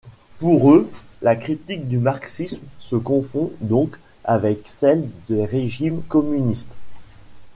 [0.39, 0.89] Pour eux,
[1.21, 6.75] la critique du marxisme se confond donc avec celle des régimes communistes.